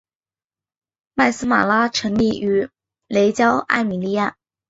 [1.13, 2.67] 麦丝玛拉成立于
[3.05, 4.35] 雷焦艾米利亚。